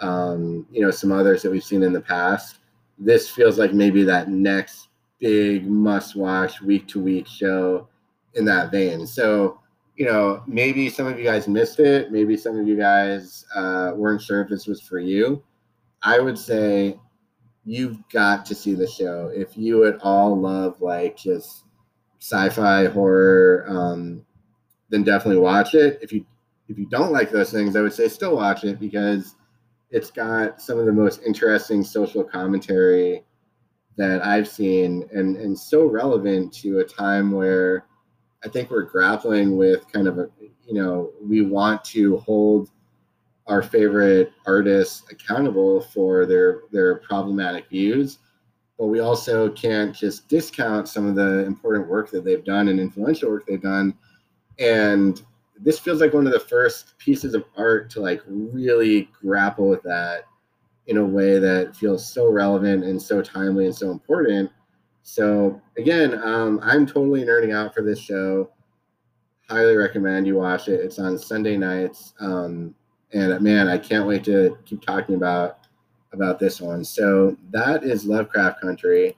[0.00, 2.58] um, you know some others that we've seen in the past.
[2.98, 7.88] This feels like maybe that next big must-watch week-to-week show
[8.34, 9.06] in that vein.
[9.06, 9.60] So
[9.96, 12.10] you know maybe some of you guys missed it.
[12.10, 15.44] Maybe some of you guys uh, weren't sure if this was for you.
[16.02, 16.98] I would say
[17.66, 21.64] you've got to see the show if you at all love like just
[22.24, 23.66] sci-fi horror.
[23.68, 24.24] Um,
[24.88, 25.98] then definitely watch it.
[26.00, 26.24] If you
[26.68, 29.34] if you don't like those things, I would say still watch it because
[29.90, 33.24] it's got some of the most interesting social commentary
[33.98, 37.84] that I've seen and and so relevant to a time where
[38.42, 40.28] I think we're grappling with kind of a
[40.66, 42.70] you know, we want to hold
[43.46, 48.18] our favorite artists accountable for their their problematic views
[48.78, 52.80] but we also can't just discount some of the important work that they've done and
[52.80, 53.94] influential work they've done.
[54.58, 55.22] And
[55.58, 59.82] this feels like one of the first pieces of art to like really grapple with
[59.82, 60.24] that
[60.86, 64.50] in a way that feels so relevant and so timely and so important.
[65.02, 68.50] So again um, i'm totally nerding out for this show.
[69.48, 70.80] Highly recommend you watch it.
[70.80, 72.74] It's on sunday nights um,
[73.12, 75.63] and man i can't wait to keep talking about
[76.14, 79.16] about this one so that is lovecraft country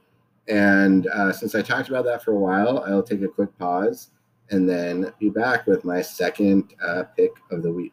[0.49, 4.11] and uh, since i talked about that for a while i'll take a quick pause
[4.51, 7.93] and then be back with my second uh, pick of the week.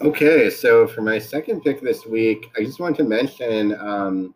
[0.00, 4.34] Okay, so for my second pick this week, I just want to mention um,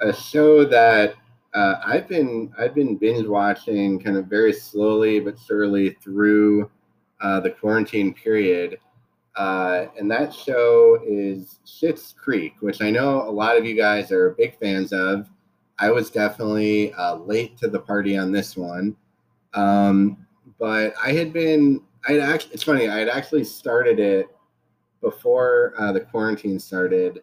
[0.00, 1.14] a show that
[1.56, 6.70] uh, I've been I've been binge watching kind of very slowly but surely through
[7.22, 8.78] uh, the quarantine period.
[9.36, 14.12] Uh, and that show is Schitt's Creek, which I know a lot of you guys
[14.12, 15.30] are big fans of.
[15.78, 18.94] I was definitely uh, late to the party on this one,
[19.54, 20.26] um,
[20.58, 21.82] but I had been.
[22.06, 22.52] I actually.
[22.52, 22.88] It's funny.
[22.88, 24.28] I had actually started it
[25.00, 27.22] before uh, the quarantine started,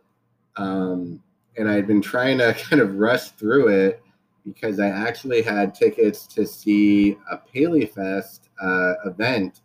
[0.55, 1.21] um,
[1.55, 4.02] and I had been trying to kind of rush through it
[4.45, 9.61] because I actually had tickets to see a PaleyFest uh, event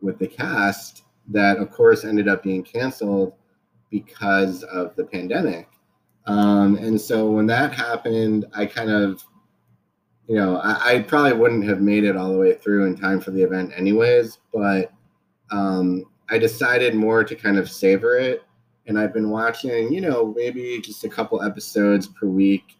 [0.00, 3.34] with the cast that, of course, ended up being canceled
[3.90, 5.68] because of the pandemic.
[6.26, 9.24] Um, and so when that happened, I kind of,
[10.28, 13.20] you know, I, I, probably wouldn't have made it all the way through in time
[13.20, 14.38] for the event, anyways.
[14.52, 14.92] But
[15.50, 18.44] um, I decided more to kind of savor it.
[18.86, 22.76] And I've been watching, you know, maybe just a couple episodes per week,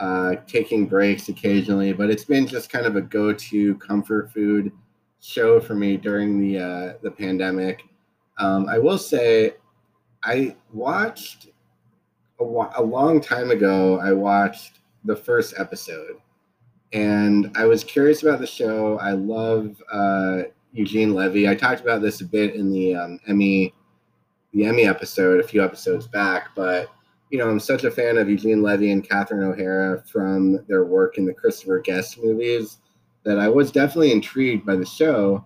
[0.00, 1.92] uh, taking breaks occasionally.
[1.92, 4.72] But it's been just kind of a go to comfort food
[5.20, 7.84] show for me during the uh, the pandemic.
[8.38, 9.54] Um, I will say,
[10.24, 11.48] I watched
[12.40, 14.00] a, a long time ago.
[14.00, 16.16] I watched the first episode,
[16.92, 18.98] and I was curious about the show.
[18.98, 21.48] I love uh, Eugene Levy.
[21.48, 23.74] I talked about this a bit in the um, Emmy
[24.52, 26.88] the Emmy episode a few episodes back, but
[27.30, 31.16] you know, I'm such a fan of Eugene Levy and Catherine O'Hara from their work
[31.16, 32.78] in the Christopher Guest movies
[33.24, 35.44] that I was definitely intrigued by the show.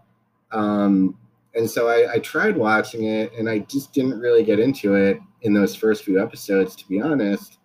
[0.50, 1.18] Um,
[1.54, 5.18] and so I, I, tried watching it and I just didn't really get into it
[5.42, 7.58] in those first few episodes, to be honest.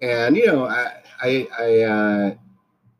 [0.00, 2.34] And, you know, I, I, I, uh,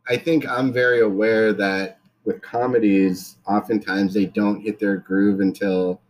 [0.09, 6.01] I think I'm very aware that with comedies, oftentimes they don't hit their groove until,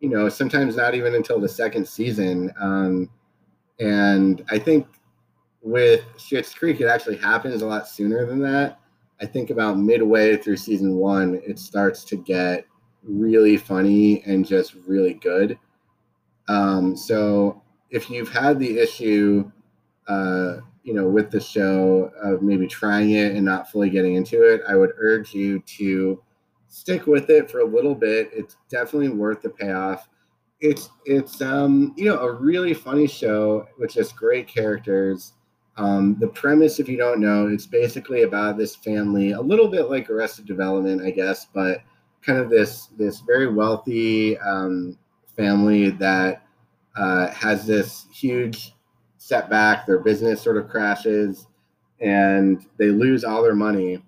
[0.00, 2.52] you know, sometimes not even until the second season.
[2.60, 3.08] Um,
[3.78, 4.86] and I think
[5.62, 8.78] with Schitt's Creek, it actually happens a lot sooner than that.
[9.20, 12.66] I think about midway through season one, it starts to get
[13.02, 15.58] really funny and just really good.
[16.48, 19.50] Um, so if you've had the issue,
[20.08, 24.42] uh, you know, with the show of maybe trying it and not fully getting into
[24.42, 26.22] it, I would urge you to
[26.68, 28.30] stick with it for a little bit.
[28.32, 30.08] It's definitely worth the payoff.
[30.60, 35.34] It's it's um, you know a really funny show with just great characters
[35.78, 39.90] um, the premise, if you don't know, it's basically about this family, a little bit
[39.90, 41.82] like Arrested Development, I guess, but
[42.22, 44.98] kind of this this very wealthy um,
[45.36, 46.42] family that
[46.96, 48.74] uh, has this huge
[49.18, 49.86] setback.
[49.86, 51.46] Their business sort of crashes,
[52.00, 54.02] and they lose all their money.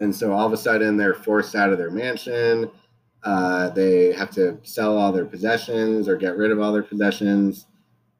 [0.00, 2.70] And so all of a sudden, they're forced out of their mansion.
[3.26, 7.66] Uh, they have to sell all their possessions or get rid of all their possessions.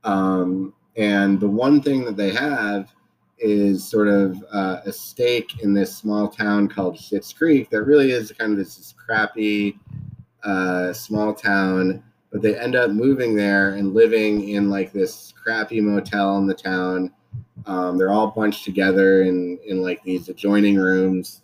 [0.03, 2.93] Um, and the one thing that they have
[3.39, 8.11] is sort of uh, a stake in this small town called Schitt's Creek that really
[8.11, 9.79] is kind of this, this crappy
[10.43, 12.03] uh, small town.
[12.33, 16.55] But they end up moving there and living in like this crappy motel in the
[16.55, 17.13] town.
[17.67, 21.43] Um, they're all bunched together in in like these adjoining rooms,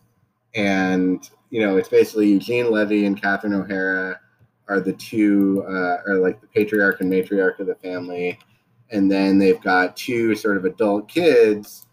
[0.57, 4.19] and you know it's basically Eugene Levy and Catherine O'Hara
[4.69, 8.37] are the two uh, are like the patriarch and matriarch of the family
[8.93, 11.87] and then they've got two sort of adult kids.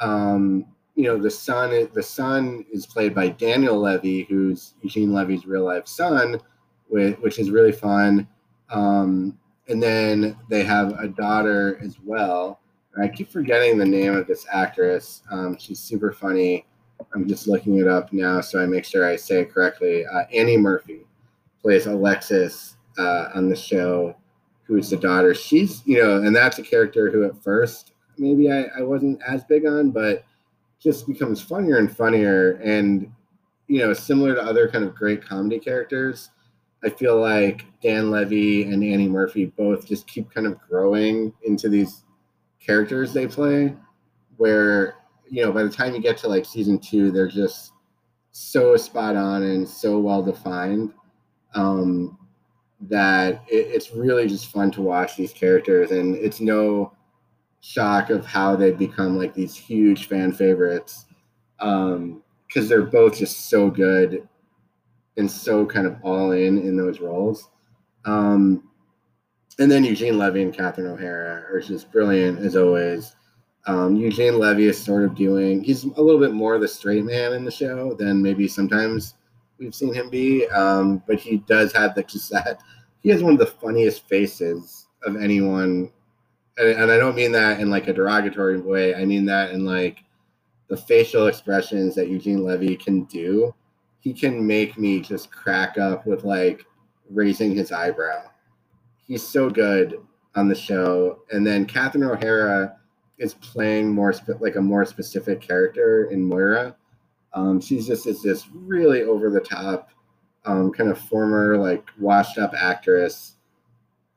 [0.00, 5.46] Um, you know, the son the son is played by Daniel Levy, who's Eugene Levy's
[5.46, 6.40] real life son,
[6.88, 8.28] with, which is really fun.
[8.70, 9.36] Um,
[9.68, 12.60] and then they have a daughter as well.
[13.00, 15.22] I keep forgetting the name of this actress.
[15.30, 16.64] Um, she's super funny.
[17.14, 20.04] I'm just looking it up now so I make sure I say it correctly.
[20.06, 21.00] Uh, Annie Murphy
[21.60, 24.16] plays Alexis uh, on the show
[24.64, 25.34] who's the daughter.
[25.34, 29.44] She's, you know, and that's a character who at first maybe I, I wasn't as
[29.44, 30.24] big on, but
[30.80, 32.52] just becomes funnier and funnier.
[32.62, 33.10] And,
[33.66, 36.30] you know, similar to other kind of great comedy characters,
[36.84, 41.68] I feel like Dan Levy and Annie Murphy both just keep kind of growing into
[41.68, 42.04] these
[42.60, 43.74] characters they play
[44.36, 44.96] where,
[45.34, 47.72] you know, by the time you get to like season two, they're just
[48.30, 50.92] so spot on and so well defined.
[51.56, 52.16] Um,
[52.82, 56.92] that it, it's really just fun to watch these characters, and it's no
[57.62, 61.06] shock of how they become like these huge fan favorites
[61.58, 62.22] because um,
[62.68, 64.28] they're both just so good
[65.16, 67.48] and so kind of all in in those roles.
[68.04, 68.68] Um,
[69.58, 73.16] and then Eugene Levy and Catherine O'Hara are just brilliant as always.
[73.66, 77.32] Um, Eugene Levy is sort of doing, he's a little bit more the straight man
[77.32, 79.14] in the show than maybe sometimes
[79.58, 80.46] we've seen him be.
[80.48, 82.60] Um, but he does have the cassette.
[83.02, 85.90] he has one of the funniest faces of anyone,
[86.58, 88.94] and, and I don't mean that in like a derogatory way.
[88.94, 90.04] I mean that in like
[90.68, 93.54] the facial expressions that Eugene Levy can do.
[94.00, 96.66] He can make me just crack up with like
[97.10, 98.30] raising his eyebrow.
[99.06, 99.98] He's so good
[100.34, 101.20] on the show.
[101.30, 102.76] And then Catherine O'Hara
[103.18, 106.76] is playing more spe- like a more specific character in Moira.
[107.32, 109.90] Um, she's just is this really over the top,
[110.44, 113.34] um, kind of former like washed up actress,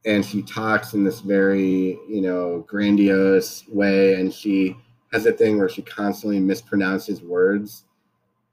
[0.06, 4.76] and she talks in this very you know grandiose way, and she
[5.14, 7.86] has a thing where she constantly mispronounces words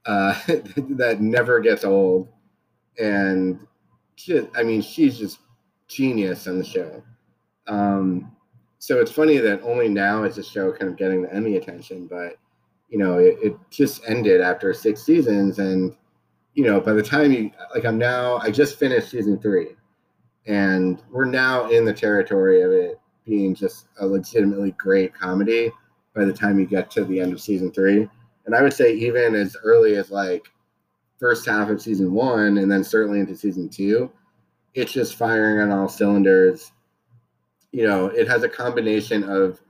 [0.07, 2.29] uh, that never gets old,
[2.99, 3.67] and
[4.17, 5.39] she, I mean she's just
[5.89, 7.03] genius on the show.
[7.67, 8.34] Um,
[8.85, 12.07] so it's funny that only now is the show kind of getting the Emmy attention,
[12.07, 12.37] but
[12.91, 15.59] you know, it, it just ended after six seasons.
[15.59, 15.97] And,
[16.53, 19.69] you know, by the time you, like, I'm now, I just finished season three,
[20.47, 25.73] and we're now in the territory of it being just a legitimately great comedy
[26.15, 28.07] by the time you get to the end of season three.
[28.45, 30.47] And I would say, even as early as like
[31.19, 34.13] first half of season one, and then certainly into season two,
[34.75, 36.71] it's just firing on all cylinders.
[37.75, 39.61] You know, it has a combination of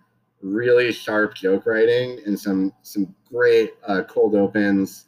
[0.43, 5.07] really sharp joke writing and some some great uh, cold opens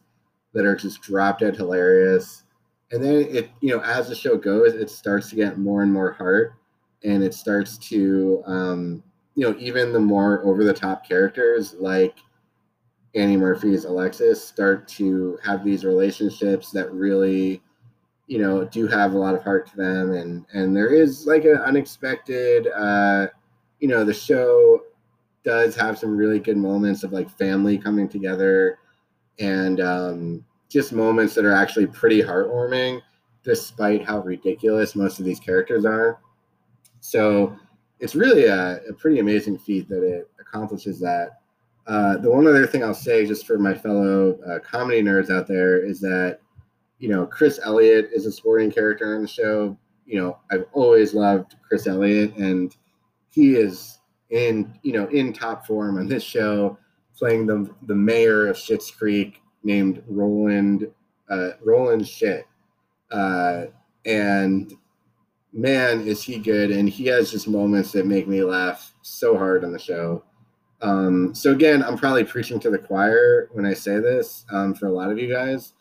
[0.54, 2.44] that are just drop dead hilarious.
[2.90, 5.92] And then it, you know, as the show goes, it starts to get more and
[5.92, 6.54] more heart,
[7.04, 9.02] and it starts to, um,
[9.34, 12.14] you know, even the more over the top characters like
[13.14, 17.60] Annie Murphy's Alexis start to have these relationships that really,
[18.26, 21.44] you know, do have a lot of heart to them, and and there is like
[21.44, 23.28] an unexpected, uh,
[23.80, 24.80] you know, the show
[25.44, 28.80] does have some really good moments of like family coming together
[29.38, 33.00] and um, just moments that are actually pretty heartwarming
[33.44, 36.18] despite how ridiculous most of these characters are.
[36.98, 37.56] So
[38.00, 41.40] it's really a, a pretty amazing feat that it accomplishes that.
[41.86, 45.46] Uh, the one other thing i'll say just for my fellow uh, comedy nerds out
[45.46, 46.40] there is that
[46.98, 51.14] you know chris elliott is a sporting character on the show you know i've always
[51.14, 52.76] loved chris elliott and
[53.36, 53.98] he is
[54.30, 56.78] in you know in top form on this show,
[57.16, 60.90] playing the the mayor of Schitt's Creek named Roland
[61.28, 62.44] uh, Roland Schitt,
[63.10, 63.66] uh,
[64.04, 64.72] and
[65.52, 69.64] man is he good, and he has just moments that make me laugh so hard
[69.64, 70.24] on the show.
[70.82, 74.86] Um, so again, I'm probably preaching to the choir when I say this um, for
[74.86, 75.72] a lot of you guys.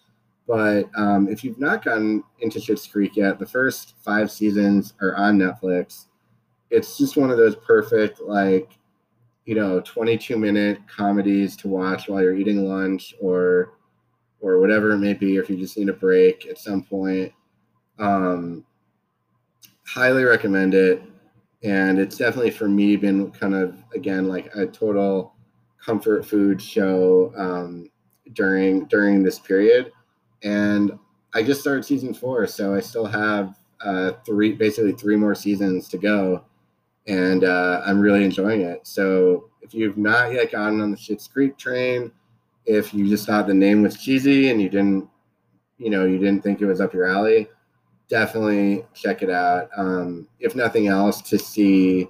[0.47, 5.15] But um, if you've not gotten into Schitt's Creek yet, the first five seasons are
[5.15, 6.05] on Netflix.
[6.69, 8.77] It's just one of those perfect like
[9.45, 13.73] you know 22 minute comedies to watch while you're eating lunch or
[14.39, 17.31] or whatever it may be if you just need a break at some point.
[17.99, 18.65] Um
[19.87, 21.01] highly recommend it.
[21.63, 25.33] And it's definitely for me been kind of again like a total
[25.83, 27.89] comfort food show um,
[28.33, 29.91] during during this period,
[30.45, 30.97] and
[31.33, 35.89] I just started season four, so I still have uh, three basically three more seasons
[35.89, 36.45] to go,
[37.07, 38.87] and uh, I'm really enjoying it.
[38.87, 42.11] So if you've not yet gotten on the Schitt's Creek train,
[42.65, 45.09] if you just thought the name was cheesy and you didn't,
[45.77, 47.49] you know, you didn't think it was up your alley,
[48.07, 49.69] definitely check it out.
[49.75, 52.07] Um, if nothing else, to see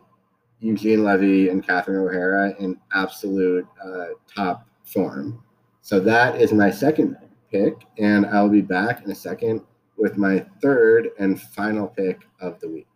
[0.59, 5.41] Eugene Levy and Catherine O'Hara in absolute uh, top form.
[5.81, 7.17] So that is my second
[7.55, 9.61] pick, and I'll be back in a second
[9.97, 12.87] with my third and final pick of the week.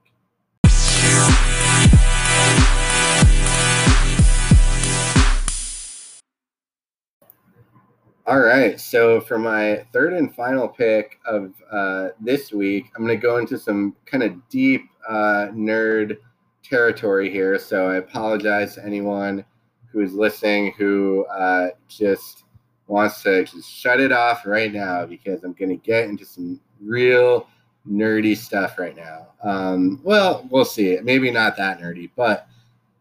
[8.27, 8.79] All right.
[8.79, 13.37] So for my third and final pick of uh, this week, I'm going to go
[13.37, 16.17] into some kind of deep uh, nerd
[16.63, 17.57] territory here.
[17.57, 19.45] So I apologize to anyone
[19.91, 22.43] who is listening who uh, just
[22.89, 26.59] wants to just shut it off right now because I'm going to get into some
[26.81, 27.47] real
[27.89, 29.27] nerdy stuff right now.
[29.43, 30.97] Um, well, we'll see.
[31.03, 32.47] Maybe not that nerdy, but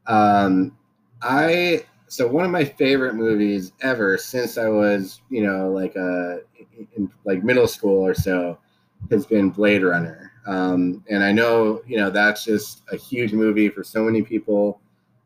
[0.07, 0.77] um,
[1.23, 6.41] I so one of my favorite movies ever since I was, you know, like a
[6.43, 8.59] uh, in like middle school or so
[9.11, 10.33] has been Blade Runner.
[10.47, 14.81] Um, and I know, you know, that's just a huge movie for so many people.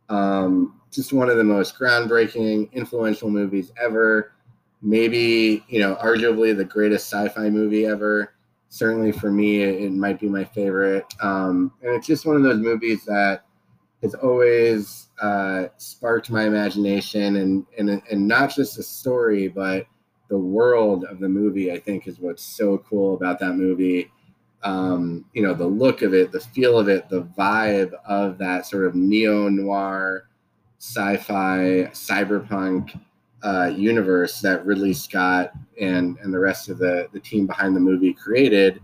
[0.08, 4.32] Um, just one of the most groundbreaking, influential movies ever.
[4.82, 8.34] Maybe, you know, arguably the greatest sci-fi movie ever.
[8.68, 11.04] Certainly for me, it, it might be my favorite.
[11.20, 13.44] Um, and it's just one of those movies that
[14.02, 19.86] has always uh, sparked my imagination and, and and not just the story but
[20.28, 24.10] the world of the movie i think is what's so cool about that movie
[24.64, 28.66] um, you know the look of it the feel of it the vibe of that
[28.66, 30.28] sort of neo-noir
[30.78, 32.98] sci-fi cyberpunk
[33.42, 37.80] uh, universe that ridley scott and and the rest of the the team behind the
[37.80, 38.80] movie created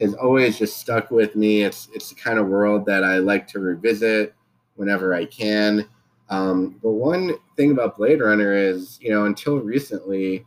[0.00, 3.46] has always just stuck with me it's it's the kind of world that i like
[3.46, 4.34] to revisit
[4.76, 5.88] whenever I can.
[6.28, 10.46] Um, but one thing about Blade Runner is, you know, until recently,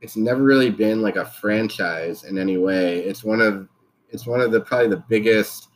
[0.00, 3.00] it's never really been like a franchise in any way.
[3.00, 3.68] It's one of
[4.10, 5.68] it's one of the probably the biggest,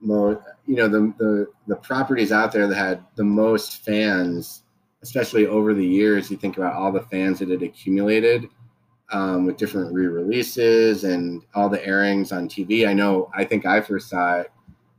[0.00, 4.64] most you know, the the the properties out there that had the most fans,
[5.02, 6.30] especially over the years.
[6.30, 8.48] You think about all the fans that it accumulated.
[9.10, 12.86] Um, with different re-releases and all the airings on TV.
[12.86, 13.30] I know.
[13.34, 14.52] I think I first saw it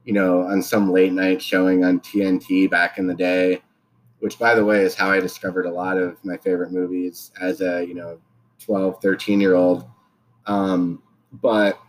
[0.09, 3.61] you know, on some late night showing on TNT back in the day,
[4.21, 7.61] which by the way is how I discovered a lot of my favorite movies as
[7.61, 8.19] a, you know,
[8.57, 9.87] 12, 13 year old.
[10.47, 11.79] Um, but,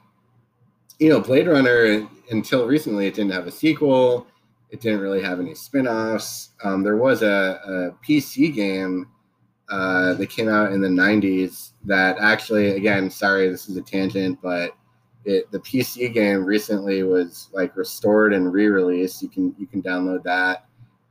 [0.98, 4.26] you know, Blade Runner, until recently, it didn't have a sequel.
[4.70, 6.50] It didn't really have any spin offs.
[6.62, 9.08] Um, there was a, a PC game
[9.68, 14.38] uh, that came out in the 90s that actually, again, sorry, this is a tangent,
[14.42, 14.72] but
[15.24, 19.22] it the PC game recently was like restored and re-released.
[19.22, 20.66] You can you can download that,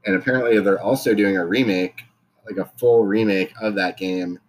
[0.06, 2.02] and apparently they're also doing a remake,
[2.46, 4.40] like a full remake of that game,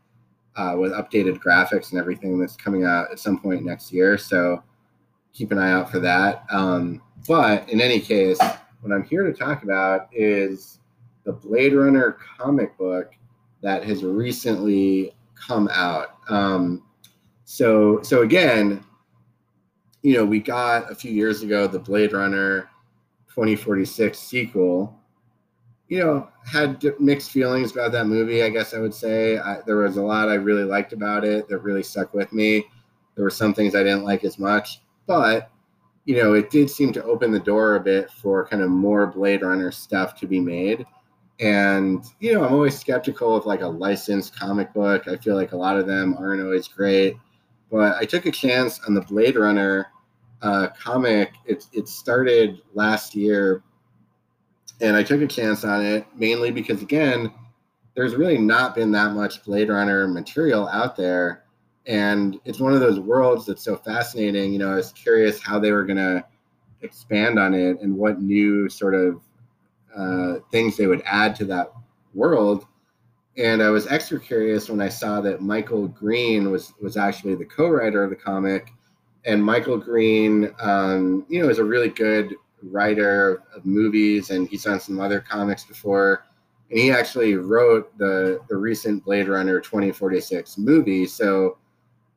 [0.56, 4.16] uh, with updated graphics and everything that's coming out at some point next year.
[4.16, 4.62] So
[5.32, 6.44] keep an eye out for that.
[6.50, 8.38] Um, but in any case,
[8.80, 10.78] what I'm here to talk about is
[11.24, 13.12] the Blade Runner comic book
[13.62, 16.16] that has recently come out.
[16.28, 16.84] Um,
[17.44, 18.84] so so again
[20.02, 22.70] you know, we got a few years ago the Blade Runner
[23.28, 24.96] 2046 sequel.
[25.88, 28.44] You know, had mixed feelings about that movie.
[28.44, 31.48] I guess I would say I, there was a lot I really liked about it
[31.48, 32.64] that really stuck with me.
[33.16, 35.50] There were some things I didn't like as much, but
[36.05, 39.07] you know, it did seem to open the door a bit for kind of more
[39.07, 40.84] Blade Runner stuff to be made.
[41.38, 45.09] And you know, I'm always skeptical of like a licensed comic book.
[45.09, 47.16] I feel like a lot of them aren't always great
[47.70, 49.86] but I took a chance on the Blade Runner
[50.42, 51.32] uh, comic.
[51.46, 53.62] It, it started last year,
[54.80, 57.32] and I took a chance on it mainly because, again,
[57.94, 61.44] there's really not been that much Blade Runner material out there.
[61.86, 64.52] And it's one of those worlds that's so fascinating.
[64.52, 66.24] You know, I was curious how they were going to
[66.82, 69.22] expand on it and what new sort of
[69.96, 71.72] uh, things they would add to that
[72.14, 72.66] world
[73.36, 77.44] and I was extra curious when I saw that Michael Green was was actually the
[77.44, 78.72] co-writer of the comic,
[79.24, 84.64] and Michael Green, um, you know, is a really good writer of movies, and he's
[84.64, 86.26] done some other comics before,
[86.70, 91.06] and he actually wrote the the recent Blade Runner 2046 movie.
[91.06, 91.56] So,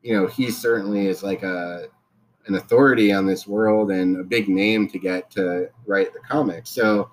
[0.04, 1.88] you know, he certainly is like a
[2.46, 6.68] an authority on this world and a big name to get to write the comic.
[6.68, 7.10] So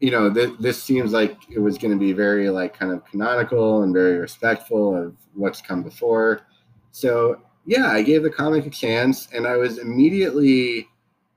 [0.00, 3.04] you know, th- this seems like it was going to be very like kind of
[3.04, 6.42] canonical and very respectful of what's come before.
[6.92, 10.88] So yeah, I gave the comic a chance, and I was immediately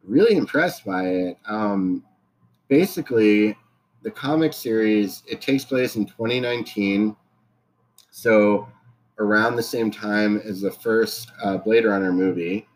[0.03, 1.37] really impressed by it.
[1.45, 2.03] Um,
[2.67, 3.57] basically,
[4.03, 7.15] the comic series it takes place in 2019,
[8.11, 8.67] so
[9.21, 12.67] around the same time as the first uh, Blade Runner movie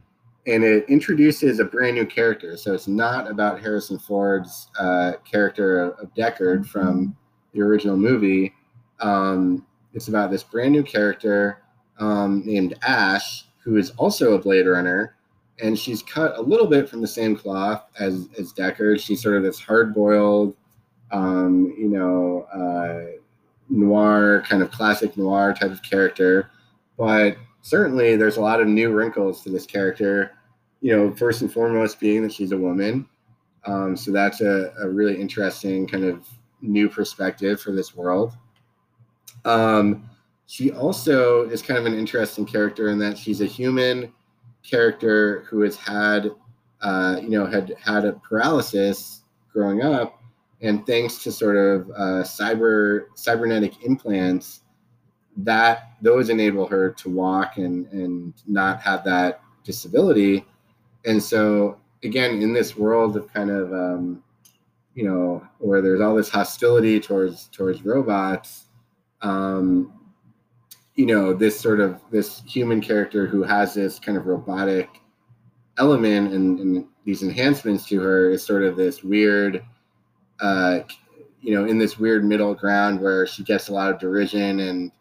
[0.47, 2.55] and it introduces a brand new character.
[2.57, 7.15] So it's not about Harrison Ford's uh, character of Deckard from
[7.53, 8.53] the original movie.
[8.99, 11.63] Um, it's about this brand new character
[11.99, 15.15] um, named Ash, who is also a Blade Runner,
[15.61, 18.99] and she's cut a little bit from the same cloth as as Deckard.
[18.99, 20.55] She's sort of this hard boiled,
[21.11, 23.19] um, you know, uh,
[23.69, 26.51] noir kind of classic noir type of character,
[26.97, 30.31] but certainly there's a lot of new wrinkles to this character.
[30.81, 33.07] You know, first and foremost being that she's a woman.
[33.65, 36.27] Um, so that's a, a, really interesting kind of
[36.61, 38.33] new perspective for this world.
[39.43, 40.07] Um,
[40.45, 44.13] she also is kind of an interesting character in that she's a human
[44.63, 46.31] character who has had,
[46.81, 50.21] uh, you know, had had a paralysis growing up,
[50.61, 54.61] and thanks to sort of uh, cyber cybernetic implants,
[55.37, 60.45] that those enable her to walk and and not have that disability.
[61.05, 64.23] And so again in this world of kind of um,
[64.93, 68.65] you know where there's all this hostility towards towards robots
[69.21, 69.91] um,
[70.95, 75.01] you know this sort of this human character who has this kind of robotic
[75.77, 79.63] element and, and these enhancements to her is sort of this weird
[80.39, 80.79] uh,
[81.41, 84.91] you know in this weird middle ground where she gets a lot of derision and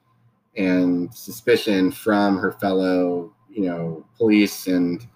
[0.57, 5.07] and suspicion from her fellow, you know, police and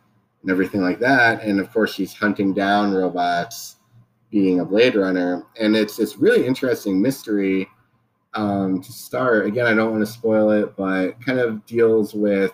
[0.43, 1.43] and everything like that.
[1.43, 3.77] And of course, she's hunting down robots,
[4.31, 7.69] being a Blade Runner, and it's this really interesting mystery.
[8.35, 12.53] Um, to start, again, I don't want to spoil it, but kind of deals with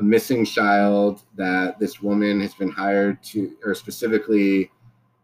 [0.00, 4.71] a missing child that this woman has been hired to, or specifically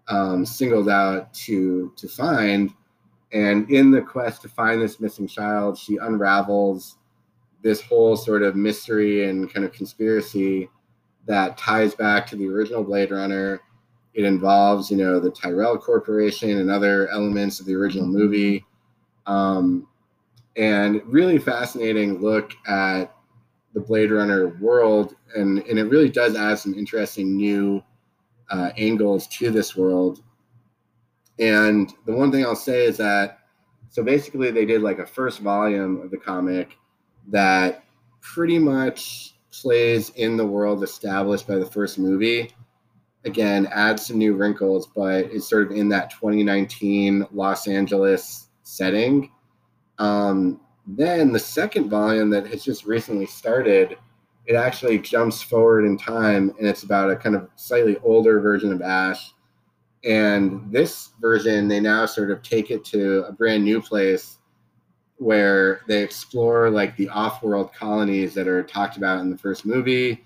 [0.09, 2.73] um, singled out to to find
[3.33, 6.97] and in the quest to find this missing child, she unravels
[7.63, 10.71] this whole sort of mystery and kind of conspiracy
[11.27, 13.61] that ties back to the original Blade Runner.
[14.15, 18.65] It involves, you know, the Tyrell Corporation and other elements of the original movie.
[19.27, 19.87] Um,
[20.57, 23.15] and really fascinating look at
[23.75, 25.15] the Blade Runner world.
[25.37, 27.83] And, and it really does add some interesting new
[28.51, 30.23] uh, angles to this world
[31.39, 33.39] and the one thing I'll say is that
[33.91, 36.77] so basically they did like a first volume of the comic
[37.29, 37.85] that
[38.21, 42.53] pretty much plays in the world established by the first movie.
[43.25, 49.31] Again, adds some new wrinkles, but is sort of in that 2019 Los Angeles setting.
[49.99, 53.97] Um, then the second volume that has just recently started,
[54.49, 58.73] it actually jumps forward in time and it's about a kind of slightly older version
[58.73, 59.33] of Ash
[60.05, 64.39] and this version, they now sort of take it to a brand new place
[65.17, 70.25] where they explore like the off-world colonies that are talked about in the first movie.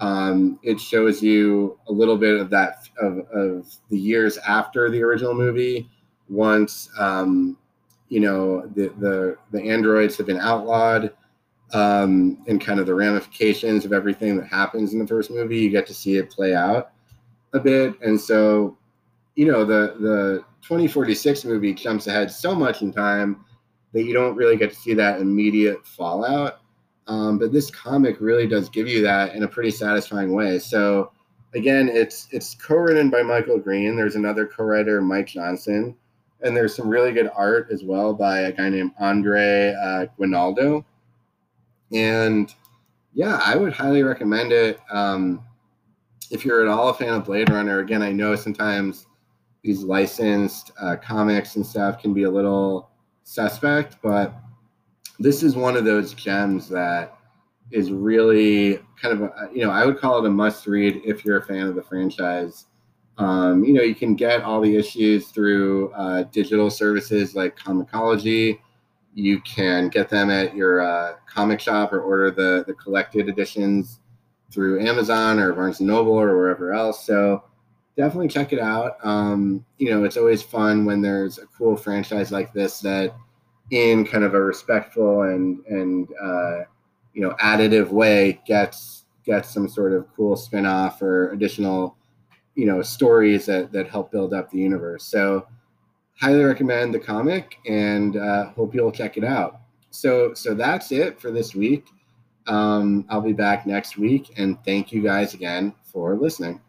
[0.00, 5.02] Um, it shows you a little bit of that of, of the years after the
[5.02, 5.88] original movie.
[6.28, 7.56] Once um,
[8.08, 11.12] you know the, the the androids have been outlawed,
[11.72, 15.70] um, and kind of the ramifications of everything that happens in the first movie, you
[15.70, 16.92] get to see it play out
[17.52, 18.00] a bit.
[18.02, 18.76] And so
[19.34, 23.44] you know the the 2046 movie jumps ahead so much in time
[23.92, 26.60] that you don't really get to see that immediate fallout.
[27.08, 30.58] Um, but this comic really does give you that in a pretty satisfying way.
[30.58, 31.12] So
[31.54, 33.96] again, it's it's co-written by Michael Green.
[33.96, 35.96] There's another co-writer, Mike Johnson,
[36.42, 40.84] and there's some really good art as well by a guy named Andre uh, Guinaldo.
[41.92, 42.54] And
[43.12, 44.80] yeah, I would highly recommend it.
[44.90, 45.44] Um,
[46.30, 49.06] if you're at all a fan of Blade Runner, again, I know sometimes
[49.62, 52.90] these licensed uh, comics and stuff can be a little
[53.22, 54.34] suspect, but
[55.18, 57.16] this is one of those gems that
[57.70, 61.24] is really kind of a, you know I would call it a must read if
[61.24, 62.66] you're a fan of the franchise.
[63.18, 68.58] Um, you know you can get all the issues through uh, digital services like Comixology.
[69.14, 74.00] You can get them at your uh, comic shop or order the the collected editions
[74.50, 77.06] through Amazon or Barnes and Noble or wherever else.
[77.06, 77.44] So
[77.96, 78.96] definitely check it out.
[79.02, 83.14] Um, you know, it's always fun when there's a cool franchise like this that,
[83.70, 86.58] in kind of a respectful and and uh,
[87.14, 91.96] you know additive way, gets gets some sort of cool spin-off or additional
[92.54, 95.04] you know stories that that help build up the universe.
[95.04, 95.46] So
[96.20, 99.60] highly recommend the comic and uh, hope you'll check it out.
[99.90, 101.86] So, so that's it for this week.
[102.46, 106.60] Um, I'll be back next week, and thank you guys again for listening.